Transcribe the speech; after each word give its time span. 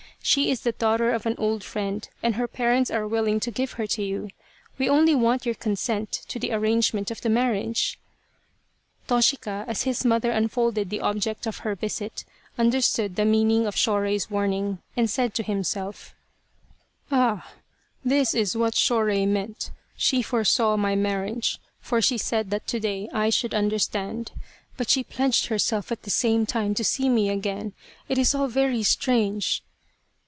She 0.23 0.51
is 0.51 0.61
the 0.61 0.71
daughter 0.71 1.09
of 1.11 1.25
an 1.25 1.33
old 1.39 1.63
friend, 1.63 2.07
and 2.21 2.35
her 2.35 2.47
parents 2.47 2.91
are 2.91 3.07
willing 3.07 3.39
to 3.39 3.49
give 3.49 3.73
her 3.73 3.87
to 3.87 4.03
you. 4.03 4.29
We 4.77 4.87
only 4.87 5.15
want 5.15 5.47
your 5.47 5.55
consent 5.55 6.11
to 6.27 6.37
the 6.37 6.51
arrangement 6.51 7.09
of 7.09 7.21
the 7.21 7.29
mar 7.29 7.51
riage." 7.53 7.95
Toshika, 9.07 9.65
as 9.67 9.81
his 9.83 10.05
mother 10.05 10.29
unfolded 10.29 10.89
the 10.91 11.01
object 11.01 11.47
of 11.47 11.59
her 11.65 11.73
visit, 11.73 12.23
understood 12.55 13.15
the 13.15 13.25
meaning 13.25 13.65
of 13.65 13.75
Shorei's 13.75 14.29
warning, 14.29 14.77
and 14.95 15.09
said 15.09 15.33
to 15.33 15.43
himself:" 15.43 16.13
Ah, 17.11 17.53
this 18.05 18.35
is 18.35 18.55
what 18.55 18.75
Shorei 18.75 19.25
meant 19.25 19.71
she 19.97 20.21
foresaw 20.21 20.77
my 20.77 20.95
marriage, 20.95 21.57
for 21.81 21.99
she 21.99 22.19
said 22.19 22.51
that 22.51 22.67
to 22.67 22.79
day 22.79 23.09
I 23.11 23.31
should 23.31 23.55
understand; 23.55 24.33
but 24.77 24.87
she 24.87 25.03
pledged 25.03 25.47
herself 25.47 25.91
at 25.91 26.03
the 26.03 26.11
same 26.11 26.45
time 26.45 26.75
to 26.75 26.83
see 26.83 27.09
me 27.09 27.29
again 27.31 27.73
it 28.07 28.19
is 28.19 28.35
all 28.35 28.47
very 28.47 28.83
strange 28.83 29.63